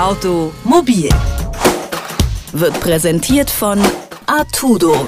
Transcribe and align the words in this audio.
Automobil 0.00 1.10
wird 2.52 2.80
präsentiert 2.80 3.50
von 3.50 3.78
Artudo, 4.26 5.06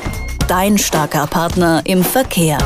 dein 0.49 0.77
starker 0.77 1.27
Partner 1.27 1.81
im 1.87 2.05
Verkehr. 2.05 2.59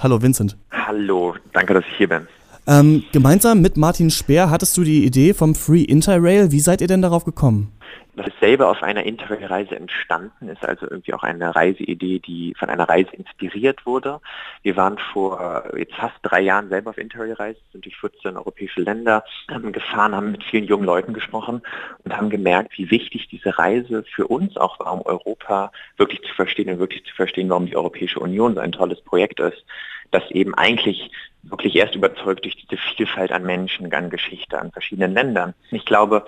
Hallo 0.00 0.20
Vincent. 0.20 0.58
Hallo, 0.72 1.36
danke, 1.52 1.74
dass 1.74 1.84
ich 1.88 1.96
hier 1.98 2.08
bin. 2.08 2.26
Ähm, 2.66 3.04
gemeinsam 3.12 3.60
mit 3.60 3.76
Martin 3.76 4.10
Speer 4.10 4.50
hattest 4.50 4.76
du 4.76 4.84
die 4.84 5.04
Idee 5.04 5.34
vom 5.34 5.54
Free 5.54 5.82
Interrail. 5.82 6.52
Wie 6.52 6.60
seid 6.60 6.80
ihr 6.80 6.86
denn 6.86 7.02
darauf 7.02 7.24
gekommen? 7.24 7.72
Das 8.14 8.26
ist 8.26 8.40
selber 8.40 8.68
auf 8.68 8.82
einer 8.82 9.04
Interrail-Reise 9.04 9.74
entstanden, 9.74 10.48
ist 10.48 10.62
also 10.66 10.86
irgendwie 10.88 11.14
auch 11.14 11.22
eine 11.22 11.56
Reiseidee, 11.56 12.18
die 12.18 12.54
von 12.58 12.68
einer 12.68 12.86
Reise 12.86 13.08
inspiriert 13.12 13.86
wurde. 13.86 14.20
Wir 14.62 14.76
waren 14.76 14.98
vor 14.98 15.64
jetzt 15.78 15.94
fast 15.94 16.16
drei 16.20 16.42
Jahren 16.42 16.68
selber 16.68 16.90
auf 16.90 16.98
Interrail-Reise, 16.98 17.58
sind 17.72 17.86
durch 17.86 17.96
14 17.96 18.36
europäische 18.36 18.82
Länder 18.82 19.24
ähm, 19.50 19.72
gefahren, 19.72 20.14
haben 20.14 20.32
mit 20.32 20.44
vielen 20.44 20.66
jungen 20.66 20.84
Leuten 20.84 21.14
gesprochen 21.14 21.62
und 22.04 22.14
haben 22.14 22.28
gemerkt, 22.28 22.76
wie 22.76 22.90
wichtig 22.90 23.28
diese 23.28 23.58
Reise 23.58 24.04
für 24.14 24.26
uns 24.26 24.58
auch 24.58 24.78
war, 24.78 24.92
um 24.92 25.00
Europa 25.06 25.72
wirklich 25.96 26.20
zu 26.20 26.34
verstehen 26.34 26.68
und 26.68 26.80
wirklich 26.80 27.04
zu 27.06 27.14
verstehen, 27.14 27.48
warum 27.48 27.64
die 27.64 27.76
Europäische 27.76 28.20
Union 28.20 28.54
so 28.54 28.60
ein 28.60 28.72
tolles 28.72 29.00
Projekt 29.00 29.40
ist 29.40 29.64
das 30.12 30.30
eben 30.30 30.54
eigentlich 30.54 31.10
wirklich 31.42 31.74
erst 31.76 31.94
überzeugt 31.94 32.44
durch 32.44 32.56
diese 32.56 32.80
Vielfalt 32.96 33.32
an 33.32 33.42
Menschen, 33.44 33.92
an 33.92 34.10
Geschichte, 34.10 34.58
an 34.58 34.70
verschiedenen 34.70 35.12
Ländern. 35.12 35.54
Ich 35.70 35.84
glaube, 35.84 36.24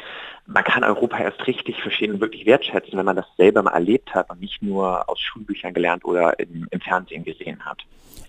man 0.47 0.65
kann 0.65 0.85
Europa 0.85 1.19
erst 1.19 1.47
richtig 1.47 1.81
verstehen 1.81 2.13
und 2.13 2.21
wirklich 2.21 2.47
wertschätzen, 2.47 2.99
wenn 2.99 3.07
man 3.07 3.17
das 3.17 3.27
selber 3.37 3.63
mal 3.63 3.73
erlebt 3.73 4.15
hat 4.15 4.29
und 4.31 4.41
nicht 4.41 4.63
nur 4.63 5.09
aus 5.09 5.21
Schulbüchern 5.21 5.73
gelernt 5.73 6.05
oder 6.05 6.39
im, 6.39 6.67
im 6.71 6.81
Fernsehen 6.81 7.25
gesehen 7.25 7.65
hat. 7.65 7.79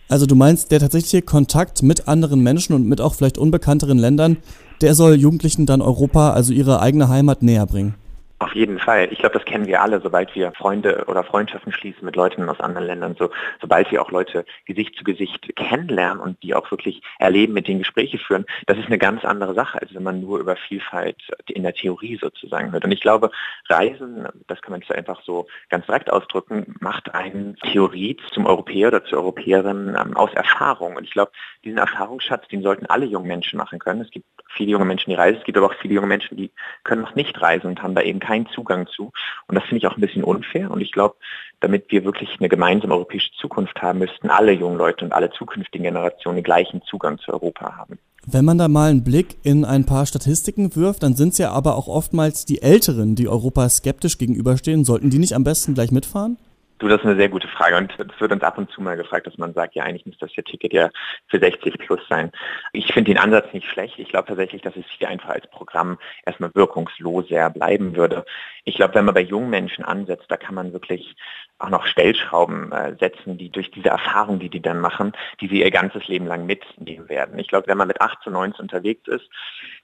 Also 0.08 0.28
du 0.28 0.36
meinst, 0.36 0.72
der 0.72 0.80
tatsächliche 0.80 1.24
Kontakt 1.24 1.82
mit 1.82 2.08
anderen 2.08 2.42
Menschen 2.42 2.76
und 2.76 2.88
mit 2.88 3.02
auch 3.02 3.16
vielleicht 3.16 3.40
unbekannteren 3.40 3.98
Ländern, 3.98 4.38
der 4.82 4.94
soll 4.94 5.16
Jugendlichen 5.16 5.66
dann 5.66 5.82
Europa, 5.82 6.32
also 6.32 6.54
ihre 6.54 6.80
eigene 6.80 7.10
Heimat 7.10 7.42
näher 7.42 7.66
bringen? 7.66 7.96
Auf 8.38 8.54
jeden 8.54 8.80
Fall. 8.80 9.08
Ich 9.12 9.20
glaube, 9.20 9.38
das 9.38 9.46
kennen 9.46 9.66
wir 9.66 9.82
alle, 9.82 10.02
sobald 10.02 10.36
wir 10.36 10.52
Freunde 10.52 11.06
oder 11.08 11.24
Freundschaften 11.24 11.72
schließen 11.72 12.04
mit 12.04 12.18
Leuten 12.18 12.50
aus 12.50 12.60
anderen 12.60 12.86
Ländern, 12.86 13.16
so, 13.18 13.30
sobald 13.62 13.90
wir 13.92 14.02
auch 14.02 14.12
Leute 14.12 14.44
Gesicht 14.66 14.98
zu 14.98 15.06
Gesicht 15.06 15.56
kennenlernen 15.56 16.22
und 16.22 16.44
die 16.44 16.54
auch 16.54 16.70
wirklich 16.70 17.02
erleben, 17.18 17.54
mit 17.54 17.70
denen 17.70 17.80
Gespräche 17.80 18.18
führen, 18.18 18.46
das 18.66 18.78
ist 18.78 18.88
eine 18.88 18.98
ganz 18.98 19.24
andere 19.24 19.54
Sache, 19.54 19.82
als 19.82 19.96
wenn 19.96 20.04
man 20.04 20.20
nur 20.20 20.40
über 20.40 20.58
Vielfalt 20.58 21.16
in 21.48 21.64
der 21.64 21.74
Theorie 21.74 22.18
sozusagen 22.22 22.74
hört. 22.74 22.84
Und 22.84 22.92
ich 22.92 23.00
glaube, 23.00 23.32
Reisen, 23.70 24.28
das 24.48 24.62
kann 24.62 24.72
man 24.72 24.82
nicht 24.82 24.94
einfach 24.94 25.22
so 25.24 25.48
ganz 25.70 25.86
direkt 25.86 26.12
ausdrücken, 26.12 26.76
macht 26.82 27.16
eine 27.16 27.56
Theorie 27.72 28.18
zum 28.34 28.48
Europäer 28.48 28.90
oder 28.90 29.06
zur 29.06 29.20
Europäerin 29.20 29.96
ähm, 29.98 30.18
aus 30.18 30.34
Erfahrung. 30.34 30.98
Und 30.98 31.06
ich 31.06 31.12
glaube, 31.12 31.32
diesen 31.64 31.78
Erfahrungsschatz, 31.78 32.50
den 32.50 32.64
sollten 32.64 32.86
alle 32.88 33.06
jungen 33.06 33.28
Menschen 33.28 33.56
machen 33.56 33.80
können. 33.80 34.02
Es 34.02 34.12
gibt 34.12 34.26
viele 34.50 34.72
junge 34.72 34.86
Menschen, 34.86 35.10
die 35.10 35.16
reisen, 35.16 35.40
es 35.40 35.46
gibt 35.46 35.58
aber 35.58 35.68
auch 35.68 35.76
viele 35.82 35.96
junge 35.96 36.08
Menschen, 36.08 36.38
die 36.38 36.52
können 36.84 37.02
noch 37.02 37.16
nicht 37.16 37.42
reisen 37.42 37.68
und 37.68 37.82
haben 37.82 37.96
da 37.96 38.02
eben 38.02 38.20
keinen 38.26 38.48
Zugang 38.48 38.88
zu. 38.88 39.12
Und 39.48 39.56
das 39.56 39.64
finde 39.66 39.78
ich 39.78 39.88
auch 39.88 39.96
ein 39.96 40.02
bisschen 40.02 40.24
unfair. 40.24 40.72
Und 40.72 40.82
ich 40.82 40.92
glaube, 40.92 41.16
damit 41.60 41.92
wir 41.92 42.04
wirklich 42.04 42.30
eine 42.40 42.50
gemeinsame 42.50 42.94
europäische 42.94 43.32
Zukunft 43.40 43.82
haben, 43.82 44.00
müssten 44.00 44.30
alle 44.30 44.52
jungen 44.52 44.78
Leute 44.78 45.06
und 45.06 45.14
alle 45.14 45.30
zukünftigen 45.32 45.84
Generationen 45.84 46.38
den 46.38 46.44
gleichen 46.44 46.82
Zugang 46.84 47.20
zu 47.20 47.32
Europa 47.32 47.76
haben. 47.76 48.00
Wenn 48.28 48.46
man 48.46 48.58
da 48.58 48.68
mal 48.68 48.90
einen 48.90 49.04
Blick 49.04 49.38
in 49.44 49.66
ein 49.66 49.86
paar 49.86 50.08
Statistiken 50.08 50.76
wirft, 50.76 51.04
dann 51.04 51.16
sind 51.16 51.34
es 51.34 51.38
ja 51.38 51.52
aber 51.52 51.76
auch 51.76 51.88
oftmals 51.88 52.46
die 52.46 52.62
Älteren, 52.62 53.16
die 53.16 53.28
Europa 53.28 53.70
skeptisch 53.70 54.18
gegenüberstehen. 54.18 54.84
Sollten 54.84 55.12
die 55.12 55.20
nicht 55.20 55.34
am 55.34 55.44
besten 55.44 55.76
gleich 55.76 55.92
mitfahren? 55.92 56.38
Du, 56.78 56.90
das 56.90 57.00
ist 57.00 57.06
eine 57.06 57.16
sehr 57.16 57.30
gute 57.30 57.48
Frage 57.48 57.78
und 57.78 57.94
es 57.98 58.20
wird 58.20 58.34
uns 58.34 58.44
ab 58.44 58.58
und 58.58 58.70
zu 58.70 58.82
mal 58.82 58.98
gefragt, 58.98 59.28
dass 59.28 59.38
man 59.38 59.54
sagt, 59.54 59.76
ja 59.76 59.84
eigentlich 59.84 60.06
muss 60.06 60.18
das 60.20 60.32
Ticket 60.32 60.74
ja 60.74 60.90
für 61.28 61.40
60 61.40 61.78
plus 61.78 62.02
sein. 62.10 62.32
Ich 62.74 62.92
finde 62.92 63.14
den 63.14 63.18
Ansatz 63.18 63.54
nicht 63.54 63.70
schlecht. 63.70 63.98
Ich 63.98 64.10
glaube 64.10 64.28
tatsächlich, 64.28 64.62
dass 64.62 64.76
es 64.76 64.84
hier 64.98 65.08
einfach 65.08 65.30
als 65.30 65.48
Programm 65.48 65.98
erstmal 66.26 66.52
wirkungsloser 66.54 67.50
bleiben 67.50 67.96
würde. 67.96 68.26
Ich 68.66 68.76
glaube, 68.76 68.96
wenn 68.96 69.06
man 69.06 69.14
bei 69.14 69.22
jungen 69.22 69.50
Menschen 69.50 69.86
ansetzt, 69.86 70.26
da 70.28 70.36
kann 70.36 70.56
man 70.56 70.74
wirklich 70.74 71.16
auch 71.60 71.70
noch 71.70 71.86
Stellschrauben 71.86 72.72
äh, 72.74 72.96
setzen, 73.00 73.38
die 73.38 73.50
durch 73.50 73.72
diese 73.72 73.90
Erfahrung, 73.90 74.40
die 74.40 74.50
die 74.50 74.62
dann 74.62 74.80
machen, 74.80 75.14
die 75.40 75.48
sie 75.48 75.62
ihr 75.62 75.72
ganzes 75.72 76.08
Leben 76.08 76.28
lang 76.28 76.46
mitnehmen 76.46 77.08
werden. 77.08 77.40
Ich 77.40 77.48
glaube, 77.48 77.68
wenn 77.68 77.78
man 77.78 77.88
mit 77.88 78.02
18, 78.02 78.34
19 78.34 78.64
unterwegs 78.64 79.08
ist 79.08 79.30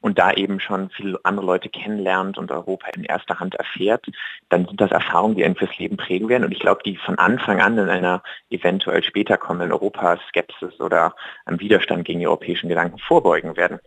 und 0.01 0.19
da 0.19 0.34
eben 0.34 0.59
schon 0.59 0.90
viele 0.90 1.19
andere 1.24 1.46
Leute 1.46 1.69
kennenlernt 1.69 2.38
und 2.38 2.51
Europa 2.51 2.88
in 2.96 3.06
erster 3.06 3.40
Hand 3.40 3.56
erfährt, 3.56 4.06
dann 4.50 4.66
sind 4.66 4.81
das 4.81 4.91
Erfahrungen, 4.91 5.35
die 5.35 5.46
einen 5.46 5.56
fürs 5.56 5.78
Leben 5.78 5.96
prägen 5.96 6.28
werden. 6.28 6.44
Und 6.44 6.51
ich 6.51 6.59
glaube, 6.59 6.81
die 6.86 6.97
von 6.97 7.18
Anfang 7.18 7.62
an 7.62 7.78
in 7.78 7.90
einer 7.90 8.24
eventuell 8.50 9.03
später 9.03 9.38
kommenden 9.38 9.72
Europaskepsis 9.72 10.80
oder 10.80 11.16
einem 11.46 11.59
Widerstand 11.59 12.06
gegen 12.06 12.19
die 12.19 12.28
europäischen 12.28 12.69
Gedanken 12.69 13.00
vorbeugen 13.00 13.56
werden. 13.58 13.80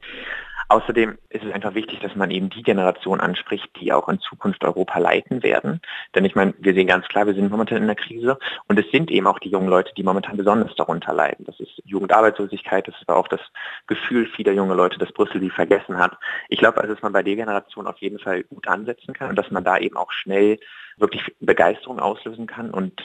Außerdem 0.74 1.18
ist 1.28 1.44
es 1.44 1.52
einfach 1.52 1.76
wichtig, 1.76 2.00
dass 2.00 2.16
man 2.16 2.32
eben 2.32 2.50
die 2.50 2.64
Generation 2.64 3.20
anspricht, 3.20 3.70
die 3.80 3.92
auch 3.92 4.08
in 4.08 4.18
Zukunft 4.18 4.64
Europa 4.64 4.98
leiten 4.98 5.44
werden. 5.44 5.80
Denn 6.16 6.24
ich 6.24 6.34
meine, 6.34 6.52
wir 6.58 6.74
sehen 6.74 6.88
ganz 6.88 7.06
klar, 7.06 7.28
wir 7.28 7.34
sind 7.34 7.48
momentan 7.48 7.78
in 7.78 7.86
der 7.86 7.94
Krise 7.94 8.40
und 8.66 8.76
es 8.76 8.90
sind 8.90 9.08
eben 9.12 9.28
auch 9.28 9.38
die 9.38 9.50
jungen 9.50 9.68
Leute, 9.68 9.92
die 9.96 10.02
momentan 10.02 10.36
besonders 10.36 10.74
darunter 10.74 11.14
leiden. 11.14 11.44
Das 11.44 11.60
ist 11.60 11.80
Jugendarbeitslosigkeit, 11.84 12.88
das 12.88 12.96
ist 12.96 13.08
aber 13.08 13.20
auch 13.20 13.28
das 13.28 13.38
Gefühl 13.86 14.26
vieler 14.26 14.50
junge 14.50 14.74
Leute, 14.74 14.98
dass 14.98 15.12
Brüssel 15.12 15.40
sie 15.40 15.50
vergessen 15.50 15.96
hat. 15.96 16.18
Ich 16.48 16.58
glaube 16.58 16.80
also, 16.80 16.92
dass 16.92 17.02
man 17.04 17.12
bei 17.12 17.22
der 17.22 17.36
Generation 17.36 17.86
auf 17.86 17.98
jeden 17.98 18.18
Fall 18.18 18.42
gut 18.42 18.66
ansetzen 18.66 19.14
kann 19.14 19.30
und 19.30 19.36
dass 19.36 19.52
man 19.52 19.62
da 19.62 19.78
eben 19.78 19.96
auch 19.96 20.10
schnell 20.10 20.58
wirklich 20.96 21.22
Begeisterung 21.38 22.00
auslösen 22.00 22.48
kann 22.48 22.72
und 22.72 23.00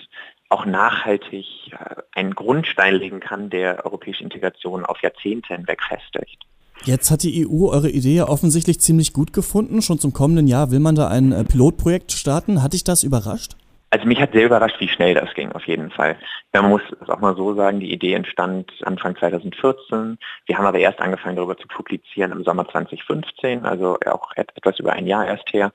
auch 0.49 0.65
nachhaltig 0.65 1.45
äh, 1.73 2.01
einen 2.15 2.33
Grundstein 2.33 2.95
legen 2.95 3.19
kann, 3.19 3.51
der 3.51 3.85
europäische 3.85 4.23
Integration 4.23 4.87
auf 4.87 5.03
Jahrzehnte 5.03 5.53
hinweg 5.53 5.83
festigt. 5.83 6.48
Jetzt 6.85 7.11
hat 7.11 7.23
die 7.23 7.45
EU 7.47 7.69
eure 7.69 7.89
Idee 7.89 8.15
ja 8.15 8.27
offensichtlich 8.27 8.79
ziemlich 8.79 9.13
gut 9.13 9.33
gefunden. 9.33 9.81
Schon 9.81 9.99
zum 9.99 10.13
kommenden 10.13 10.47
Jahr 10.47 10.71
will 10.71 10.79
man 10.79 10.95
da 10.95 11.07
ein 11.07 11.31
äh, 11.31 11.43
Pilotprojekt 11.43 12.11
starten. 12.11 12.63
Hat 12.63 12.73
dich 12.73 12.83
das 12.83 13.03
überrascht? 13.03 13.55
Also 13.91 14.05
mich 14.05 14.21
hat 14.21 14.33
sehr 14.33 14.45
überrascht, 14.45 14.79
wie 14.79 14.87
schnell 14.87 15.15
das 15.15 15.33
ging, 15.33 15.51
auf 15.51 15.65
jeden 15.65 15.89
Fall. 15.89 16.15
Man 16.53 16.69
muss 16.69 16.81
es 17.01 17.09
auch 17.09 17.19
mal 17.19 17.35
so 17.35 17.55
sagen, 17.55 17.79
die 17.79 17.91
Idee 17.91 18.13
entstand 18.13 18.71
Anfang 18.83 19.15
2014. 19.15 20.17
Wir 20.45 20.57
haben 20.57 20.65
aber 20.65 20.77
erst 20.77 20.99
angefangen, 20.99 21.35
darüber 21.35 21.57
zu 21.57 21.67
publizieren 21.67 22.31
im 22.31 22.43
Sommer 22.43 22.67
2015, 22.69 23.65
also 23.65 23.97
auch 24.05 24.31
etwas 24.35 24.79
über 24.79 24.93
ein 24.93 25.07
Jahr 25.07 25.25
erst 25.25 25.51
her. 25.51 25.71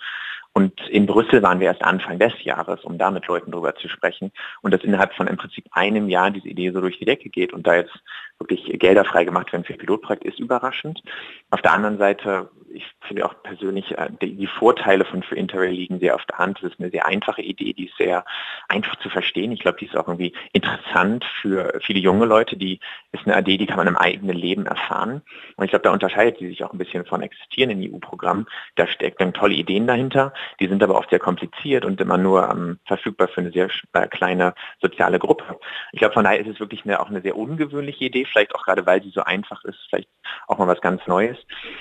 Und 0.52 0.80
in 0.88 1.06
Brüssel 1.06 1.42
waren 1.42 1.58
wir 1.58 1.66
erst 1.66 1.82
Anfang 1.82 2.20
des 2.20 2.32
Jahres, 2.44 2.84
um 2.84 2.96
da 2.96 3.10
mit 3.10 3.26
Leuten 3.26 3.50
drüber 3.50 3.74
zu 3.74 3.88
sprechen. 3.88 4.30
Und 4.62 4.72
dass 4.72 4.84
innerhalb 4.84 5.12
von 5.14 5.26
im 5.26 5.36
Prinzip 5.36 5.64
einem 5.72 6.08
Jahr 6.08 6.30
diese 6.30 6.48
Idee 6.48 6.70
so 6.70 6.80
durch 6.80 6.98
die 7.00 7.04
Decke 7.04 7.28
geht 7.28 7.52
und 7.52 7.66
da 7.66 7.74
jetzt 7.74 7.98
wirklich 8.38 8.78
Gelder 8.78 9.04
freigemacht 9.04 9.52
werden 9.52 9.64
für 9.64 9.74
ein 9.74 9.78
Pilotprojekt, 9.78 10.24
ist 10.24 10.40
überraschend. 10.40 11.02
Auf 11.50 11.62
der 11.62 11.72
anderen 11.72 11.98
Seite, 11.98 12.50
ich 12.72 12.84
finde 13.06 13.26
auch 13.26 13.34
persönlich, 13.42 13.96
äh, 13.96 14.08
die, 14.20 14.46
Vorteile 14.46 15.04
von 15.04 15.22
Free 15.22 15.38
Interrail 15.38 15.72
liegen 15.72 16.00
sehr 16.00 16.14
auf 16.14 16.24
der 16.26 16.38
Hand. 16.38 16.58
Das 16.62 16.72
ist 16.72 16.80
eine 16.80 16.90
sehr 16.90 17.06
einfache 17.06 17.42
Idee, 17.42 17.72
die 17.72 17.86
ist 17.86 17.96
sehr 17.96 18.24
einfach 18.68 18.96
zu 18.96 19.08
verstehen. 19.08 19.52
Ich 19.52 19.60
glaube, 19.60 19.78
die 19.78 19.86
ist 19.86 19.96
auch 19.96 20.08
irgendwie 20.08 20.34
interessant 20.52 21.24
für 21.40 21.80
viele 21.82 22.00
junge 22.00 22.26
Leute. 22.26 22.56
Die 22.56 22.80
ist 23.14 23.26
eine 23.26 23.38
Idee, 23.38 23.58
die 23.58 23.66
kann 23.66 23.76
man 23.76 23.86
im 23.86 23.96
eigenen 23.96 24.36
Leben 24.36 24.66
erfahren. 24.66 25.22
Und 25.56 25.64
ich 25.64 25.70
glaube, 25.70 25.84
da 25.84 25.92
unterscheidet 25.92 26.38
sie 26.38 26.48
sich 26.48 26.64
auch 26.64 26.72
ein 26.72 26.78
bisschen 26.78 27.04
von 27.04 27.22
existierenden 27.22 27.92
EU-Programmen. 27.92 28.46
Da 28.76 28.86
steckt 28.86 29.20
dann 29.20 29.32
tolle 29.32 29.54
Ideen 29.54 29.86
dahinter. 29.86 30.32
Die 30.60 30.66
sind 30.66 30.82
aber 30.82 30.96
oft 30.96 31.10
sehr 31.10 31.18
kompliziert 31.18 31.84
und 31.84 32.00
immer 32.00 32.18
nur 32.18 32.48
ähm, 32.50 32.78
verfügbar 32.86 33.28
für 33.28 33.40
eine 33.40 33.52
sehr 33.52 33.68
äh, 33.92 34.06
kleine 34.08 34.54
soziale 34.80 35.18
Gruppe. 35.18 35.58
Ich 35.92 36.00
glaube, 36.00 36.14
von 36.14 36.24
daher 36.24 36.40
ist 36.40 36.48
es 36.48 36.60
wirklich 36.60 36.84
eine, 36.84 37.00
auch 37.00 37.08
eine 37.08 37.22
sehr 37.22 37.36
ungewöhnliche 37.36 38.04
Idee, 38.04 38.24
vielleicht 38.24 38.54
auch 38.54 38.64
gerade, 38.64 38.84
weil 38.86 39.02
sie 39.02 39.10
so 39.10 39.22
einfach 39.22 39.64
ist, 39.64 39.78
vielleicht 39.88 40.08
auch 40.48 40.58
mal 40.58 40.66
was 40.66 40.80
ganz 40.80 41.06
Neues. 41.06 41.36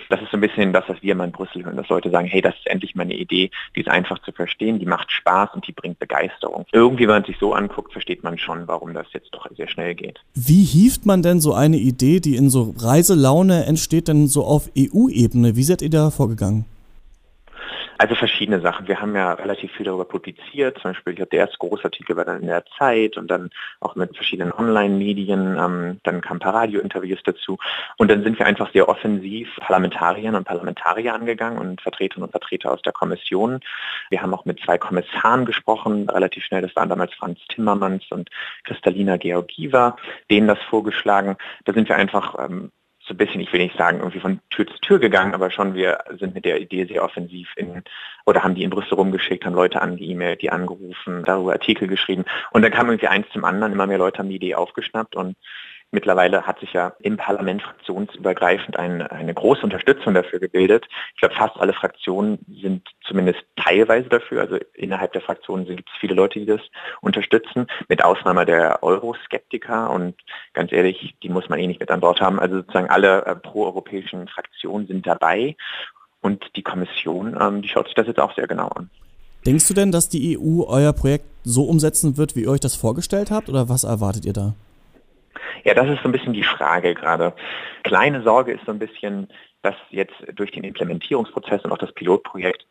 Das 0.09 0.21
ist 0.21 0.31
so 0.31 0.38
ein 0.38 0.41
bisschen 0.41 0.73
das, 0.73 0.83
was 0.88 1.01
wir 1.01 1.13
immer 1.13 1.23
in 1.23 1.31
Brüssel 1.31 1.65
hören, 1.65 1.77
dass 1.77 1.89
Leute 1.89 2.11
sagen, 2.11 2.27
hey, 2.27 2.41
das 2.41 2.55
ist 2.55 2.67
endlich 2.67 2.95
mal 2.95 3.03
eine 3.03 3.15
Idee, 3.15 3.50
die 3.75 3.81
ist 3.81 3.89
einfach 3.89 4.19
zu 4.19 4.31
verstehen, 4.31 4.79
die 4.79 4.85
macht 4.85 5.11
Spaß 5.11 5.50
und 5.53 5.67
die 5.67 5.71
bringt 5.71 6.00
Begeisterung. 6.00 6.65
Irgendwie, 6.71 7.03
wenn 7.07 7.15
man 7.15 7.25
sich 7.25 7.38
so 7.39 7.53
anguckt, 7.53 7.91
versteht 7.91 8.23
man 8.23 8.38
schon, 8.38 8.67
warum 8.67 8.94
das 8.94 9.07
jetzt 9.13 9.33
doch 9.33 9.47
sehr 9.55 9.67
schnell 9.67 9.95
geht. 9.95 10.19
Wie 10.35 10.63
hieft 10.63 11.05
man 11.05 11.22
denn 11.23 11.41
so 11.41 11.53
eine 11.53 11.78
Idee, 11.78 12.19
die 12.19 12.35
in 12.35 12.50
so 12.50 12.73
Reiselaune 12.78 13.66
entsteht, 13.66 14.07
denn 14.07 14.28
so 14.28 14.44
auf 14.44 14.69
EU-Ebene? 14.78 15.56
Wie 15.56 15.63
seid 15.63 15.81
ihr 15.81 15.89
da 15.89 16.12
vorgegangen? 16.12 16.65
Also 17.97 18.15
verschiedene 18.15 18.59
Sachen. 18.62 18.88
Wir 18.88 19.00
haben 19.00 19.15
ja 19.15 19.33
relativ 19.33 19.71
viel 19.74 19.85
darüber 19.85 20.06
publiziert. 20.06 20.77
Zum 20.80 20.91
Beispiel, 20.91 21.13
ich 21.13 21.18
glaube, 21.18 21.30
der 21.30 21.39
erste 21.39 21.57
Großartikel 21.57 22.15
war 22.15 22.25
dann 22.25 22.41
in 22.41 22.47
der 22.47 22.65
Zeit 22.77 23.18
und 23.18 23.30
dann 23.30 23.50
auch 23.80 23.95
mit 23.95 24.15
verschiedenen 24.15 24.51
Online-Medien. 24.51 25.57
Ähm, 25.57 26.00
dann 26.03 26.21
kamen 26.21 26.38
ein 26.38 26.44
paar 26.44 26.53
Radio-Interviews 26.53 27.19
dazu. 27.24 27.57
Und 27.97 28.09
dann 28.09 28.24
sind 28.24 28.39
wir 28.39 28.45
einfach 28.45 28.71
sehr 28.74 28.89
offensiv 28.89 29.50
Parlamentariern 29.57 30.35
und 30.35 30.45
Parlamentarier 30.45 31.13
angegangen 31.13 31.59
und 31.59 31.81
Vertreterinnen 31.81 32.25
und 32.25 32.31
Vertreter 32.31 32.71
aus 32.71 32.81
der 32.81 32.94
Kommission. 32.94 33.59
Wir 34.09 34.21
haben 34.21 34.33
auch 34.33 34.45
mit 34.45 34.59
zwei 34.62 34.77
Kommissaren 34.77 35.45
gesprochen, 35.45 36.09
relativ 36.09 36.44
schnell. 36.44 36.62
Das 36.62 36.75
waren 36.75 36.89
damals 36.89 37.13
Franz 37.13 37.39
Timmermans 37.50 38.03
und 38.09 38.30
Kristalina 38.63 39.18
Georgieva, 39.18 39.95
denen 40.30 40.47
das 40.47 40.59
vorgeschlagen. 40.69 41.38
Da 41.65 41.74
sind 41.74 41.89
wir 41.89 41.95
einfach 41.95 42.35
ähm, 42.39 42.71
so 43.05 43.13
ein 43.13 43.17
bisschen, 43.17 43.41
ich 43.41 43.51
will 43.51 43.61
nicht 43.61 43.77
sagen, 43.77 44.00
irgendwie 44.00 44.19
von 44.19 44.39
Tür 44.50 44.65
zu 44.65 44.79
Tür 44.79 45.00
gegangen, 45.00 45.33
aber 45.33 45.51
schon 45.51 45.73
wir 45.73 46.00
sind 46.19 46.33
mit 46.33 46.45
der 46.45 46.61
Idee 46.61 46.85
sehr 46.85 47.03
offensiv 47.03 47.50
in, 47.57 47.83
oder 48.25 48.44
haben 48.44 48.55
die 48.55 48.63
in 48.63 48.69
Brüssel 48.69 48.95
rumgeschickt, 48.95 49.45
haben 49.45 49.55
Leute 49.55 49.81
an 49.81 49.97
die 49.97 50.09
E-Mail, 50.09 50.38
die 50.38 50.50
angerufen, 50.50 51.23
darüber 51.25 51.51
Artikel 51.51 51.88
geschrieben. 51.88 52.23
Und 52.51 52.61
dann 52.61 52.71
kam 52.71 52.88
irgendwie 52.88 53.07
eins 53.07 53.27
zum 53.33 53.44
anderen, 53.44 53.73
immer 53.73 53.88
mehr 53.88 53.97
Leute 53.97 54.19
haben 54.19 54.29
die 54.29 54.35
Idee 54.35 54.55
aufgeschnappt 54.55 55.15
und 55.15 55.35
Mittlerweile 55.94 56.48
hat 56.48 56.60
sich 56.60 56.74
ja 56.74 56.94
im 57.01 57.18
Parlament 57.18 57.62
fraktionsübergreifend 57.62 58.78
ein, 58.78 59.04
eine 59.04 59.31
große 59.31 59.62
Unterstützung 59.62 60.16
dafür 60.16 60.40
gebildet. 60.40 60.88
Ich 61.13 61.22
glaube, 61.22 61.36
fast 61.36 61.56
alle 61.57 61.72
Fraktionen 61.72 62.40
sind 62.48 62.90
zumindest 63.06 63.42
teilweise 63.57 64.10
dafür. 64.10 64.42
Also 64.42 64.57
innerhalb 64.74 65.13
der 65.13 65.22
Fraktionen 65.22 65.68
gibt 65.68 65.88
es 65.88 66.00
viele 66.00 66.16
Leute, 66.16 66.40
die 66.40 66.48
das 66.48 66.62
unterstützen, 67.01 67.68
mit 67.90 68.04
Ausnahme 68.04 68.44
der 68.44 68.81
Euroskeptiker. 68.81 69.92
Und 69.92 70.16
ganz 70.54 70.72
ehrlich, 70.72 71.13
die 71.22 71.30
muss 71.30 71.48
man 71.48 71.60
eh 71.60 71.68
nicht 71.68 71.80
mit 71.80 71.92
an 71.92 72.00
Bord 72.00 72.19
haben. 72.22 72.40
Also 72.40 72.56
sozusagen 72.56 72.90
alle 72.90 73.24
äh, 73.28 73.36
proeuropäischen 73.36 74.28
Fraktionen 74.28 74.88
sind 74.88 75.06
dabei. 75.06 75.56
Und 76.22 76.44
die 76.56 76.63
Kommission, 76.63 77.38
ähm, 77.40 77.62
die 77.62 77.69
schaut 77.69 77.86
sich 77.86 77.94
das 77.94 78.07
jetzt 78.07 78.19
auch 78.19 78.34
sehr 78.34 78.48
genau 78.48 78.69
an. 78.69 78.90
Denkst 79.45 79.68
du 79.68 79.75
denn, 79.75 79.92
dass 79.92 80.10
die 80.10 80.40
EU 80.40 80.63
euer 80.63 80.94
Projekt 80.94 81.25
so 81.44 81.66
umsetzen 81.66 82.18
wird, 82.18 82.36
wie 82.36 82.45
ihr 82.45 82.50
euch 82.50 82.62
das 82.62 82.75
vorgestellt 82.75 83.30
habt, 83.30 83.48
oder 83.48 83.69
was 83.69 83.84
erwartet 83.84 84.25
ihr 84.25 84.34
da? 84.34 84.56
Ja, 85.63 85.74
das 85.74 85.88
ist 85.89 86.01
so 86.01 86.10
ein 86.10 86.12
bisschen 86.12 86.33
die 86.33 86.44
Frage 86.44 86.94
gerade. 86.94 87.33
Kleine 87.83 88.21
Sorge 88.21 88.51
ist 88.51 88.65
so 88.65 88.71
ein 88.71 88.80
bisschen, 88.80 89.30
dass 89.62 89.75
jetzt 89.89 90.15
durch 90.33 90.51
den 90.51 90.63
Implementierungsprozess 90.63 91.63
und 91.63 91.71
auch 91.71 91.77
das 91.77 91.94
Pilotprojekt 91.94 92.65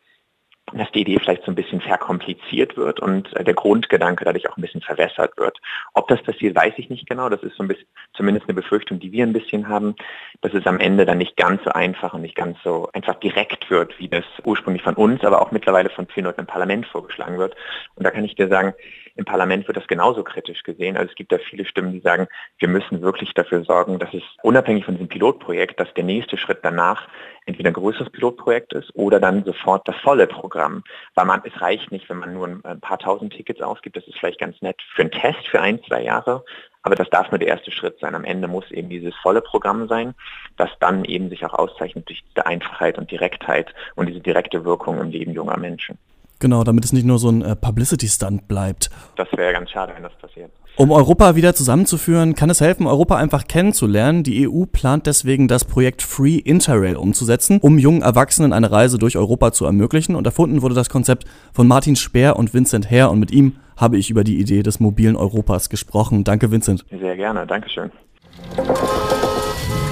dass 0.71 0.91
die 0.91 1.01
Idee 1.01 1.19
vielleicht 1.19 1.43
so 1.43 1.51
ein 1.51 1.55
bisschen 1.55 1.81
verkompliziert 1.81 2.77
wird 2.77 2.99
und 2.99 3.35
äh, 3.35 3.43
der 3.43 3.53
Grundgedanke 3.53 4.25
dadurch 4.25 4.49
auch 4.49 4.57
ein 4.57 4.61
bisschen 4.61 4.81
verwässert 4.81 5.37
wird. 5.37 5.59
Ob 5.93 6.07
das 6.07 6.21
passiert, 6.23 6.55
weiß 6.55 6.73
ich 6.77 6.89
nicht 6.89 7.07
genau. 7.07 7.29
Das 7.29 7.43
ist 7.43 7.55
so 7.57 7.63
ein 7.63 7.67
bisschen 7.67 7.87
zumindest 8.13 8.47
eine 8.47 8.55
Befürchtung, 8.55 8.99
die 8.99 9.11
wir 9.11 9.25
ein 9.25 9.33
bisschen 9.33 9.67
haben, 9.67 9.95
dass 10.41 10.53
es 10.53 10.65
am 10.65 10.79
Ende 10.79 11.05
dann 11.05 11.17
nicht 11.17 11.35
ganz 11.35 11.63
so 11.63 11.71
einfach 11.71 12.13
und 12.13 12.21
nicht 12.21 12.35
ganz 12.35 12.57
so 12.63 12.89
einfach 12.93 13.15
direkt 13.15 13.69
wird, 13.69 13.99
wie 13.99 14.07
das 14.07 14.23
ursprünglich 14.45 14.83
von 14.83 14.95
uns, 14.95 15.23
aber 15.23 15.41
auch 15.41 15.51
mittlerweile 15.51 15.89
von 15.89 16.07
vielen 16.07 16.25
Leuten 16.25 16.41
im 16.41 16.47
Parlament 16.47 16.85
vorgeschlagen 16.85 17.37
wird. 17.37 17.55
Und 17.95 18.05
da 18.05 18.11
kann 18.11 18.23
ich 18.23 18.35
dir 18.35 18.47
sagen, 18.47 18.73
im 19.15 19.25
Parlament 19.25 19.67
wird 19.67 19.77
das 19.77 19.87
genauso 19.87 20.23
kritisch 20.23 20.63
gesehen. 20.63 20.97
Also 20.97 21.09
es 21.11 21.15
gibt 21.15 21.31
da 21.31 21.37
viele 21.37 21.65
Stimmen, 21.65 21.93
die 21.93 21.99
sagen, 21.99 22.27
wir 22.57 22.67
müssen 22.67 23.01
wirklich 23.01 23.33
dafür 23.33 23.63
sorgen, 23.63 23.99
dass 23.99 24.13
es 24.13 24.23
unabhängig 24.41 24.85
von 24.85 24.95
diesem 24.95 25.07
Pilotprojekt, 25.07 25.79
dass 25.79 25.93
der 25.93 26.03
nächste 26.03 26.37
Schritt 26.37 26.59
danach 26.63 27.07
entweder 27.45 27.69
ein 27.69 27.73
größeres 27.73 28.09
Pilotprojekt 28.09 28.73
ist 28.73 28.95
oder 28.95 29.19
dann 29.19 29.43
sofort 29.43 29.87
das 29.87 29.95
volle 29.97 30.27
Programm. 30.53 30.83
Weil 31.15 31.25
man, 31.25 31.41
es 31.43 31.61
reicht 31.61 31.91
nicht, 31.91 32.09
wenn 32.09 32.19
man 32.19 32.33
nur 32.33 32.47
ein 32.47 32.79
paar 32.79 32.99
tausend 32.99 33.33
Tickets 33.33 33.61
ausgibt. 33.61 33.97
Das 33.97 34.07
ist 34.07 34.17
vielleicht 34.19 34.39
ganz 34.39 34.61
nett 34.61 34.81
für 34.95 35.01
einen 35.01 35.11
Test 35.11 35.47
für 35.47 35.61
ein, 35.61 35.83
zwei 35.83 36.03
Jahre. 36.03 36.43
Aber 36.83 36.95
das 36.95 37.09
darf 37.09 37.31
nur 37.31 37.39
der 37.39 37.47
erste 37.47 37.71
Schritt 37.71 37.97
sein. 37.99 38.13
Am 38.13 38.25
Ende 38.25 38.47
muss 38.47 38.69
eben 38.71 38.89
dieses 38.89 39.15
volle 39.21 39.41
Programm 39.41 39.87
sein, 39.87 40.13
das 40.57 40.69
dann 40.79 41.05
eben 41.05 41.29
sich 41.29 41.45
auch 41.45 41.53
auszeichnet 41.53 42.07
durch 42.09 42.23
diese 42.29 42.45
Einfachheit 42.45 42.97
und 42.97 43.09
Direktheit 43.09 43.73
und 43.95 44.07
diese 44.07 44.19
direkte 44.19 44.65
Wirkung 44.65 44.99
im 44.99 45.09
Leben 45.09 45.33
junger 45.33 45.57
Menschen. 45.57 45.97
Genau, 46.43 46.65
damit 46.65 46.83
es 46.83 46.91
nicht 46.91 47.05
nur 47.05 47.19
so 47.19 47.29
ein 47.29 47.41
äh, 47.41 47.55
Publicity-Stunt 47.55 48.49
bleibt. 48.49 48.89
Das 49.15 49.29
wäre 49.31 49.53
ganz 49.53 49.69
schade, 49.69 49.93
wenn 49.95 50.03
das 50.03 50.11
passiert. 50.15 50.51
Um 50.75 50.91
Europa 50.91 51.37
wieder 51.37 51.55
zusammenzuführen, 51.55 52.35
kann 52.35 52.49
es 52.49 52.59
helfen, 52.59 52.85
Europa 52.85 53.15
einfach 53.15 53.47
kennenzulernen. 53.47 54.23
Die 54.23 54.45
EU 54.45 54.65
plant 54.65 55.07
deswegen 55.07 55.47
das 55.47 55.63
Projekt 55.63 56.01
Free 56.01 56.35
Interrail 56.35 56.97
umzusetzen, 56.97 57.59
um 57.61 57.79
jungen 57.79 58.01
Erwachsenen 58.01 58.51
eine 58.51 58.73
Reise 58.73 58.97
durch 58.97 59.15
Europa 59.15 59.53
zu 59.53 59.63
ermöglichen. 59.63 60.17
Und 60.17 60.27
erfunden 60.27 60.61
wurde 60.61 60.75
das 60.75 60.89
Konzept 60.89 61.23
von 61.53 61.65
Martin 61.65 61.95
Speer 61.95 62.35
und 62.35 62.53
Vincent 62.53 62.91
Herr. 62.91 63.09
Und 63.09 63.21
mit 63.21 63.31
ihm 63.31 63.55
habe 63.77 63.97
ich 63.97 64.09
über 64.09 64.25
die 64.25 64.37
Idee 64.37 64.63
des 64.63 64.81
mobilen 64.81 65.15
Europas 65.15 65.69
gesprochen. 65.69 66.25
Danke, 66.25 66.51
Vincent. 66.51 66.83
Sehr 66.89 67.15
gerne, 67.15 67.47
Dankeschön. 67.47 67.89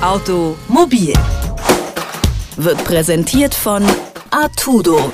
Automobil 0.01 1.13
wird 2.57 2.83
präsentiert 2.83 3.55
von 3.55 3.85
Artudo 4.31 5.13